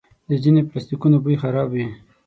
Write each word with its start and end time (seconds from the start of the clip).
د 0.29 0.31
ځینو 0.43 0.61
پلاسټیکونو 0.69 1.17
بوی 1.23 1.35
خراب 1.41 1.69
وي. 1.73 1.87